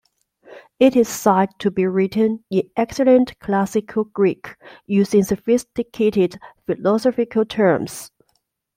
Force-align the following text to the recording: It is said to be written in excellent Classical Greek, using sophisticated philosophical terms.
It 0.79 0.95
is 0.95 1.07
said 1.07 1.49
to 1.59 1.69
be 1.69 1.85
written 1.85 2.43
in 2.49 2.63
excellent 2.75 3.37
Classical 3.37 4.03
Greek, 4.05 4.55
using 4.87 5.23
sophisticated 5.23 6.39
philosophical 6.65 7.45
terms. 7.45 8.09